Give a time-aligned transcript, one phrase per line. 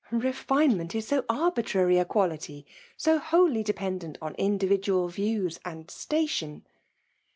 [0.13, 0.95] ^'^ Befinement.
[0.95, 2.65] is so arbftrary a quality,
[2.97, 6.63] so wholly dependent on individual views jmmI ^ilatioh."